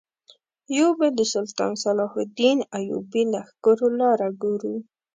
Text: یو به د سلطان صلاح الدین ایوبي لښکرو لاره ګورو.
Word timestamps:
یو 0.77 0.89
به 0.99 1.07
د 1.17 1.19
سلطان 1.33 1.73
صلاح 1.83 2.11
الدین 2.23 2.57
ایوبي 2.77 3.23
لښکرو 3.33 3.87
لاره 3.99 4.27
ګورو. 4.41 4.75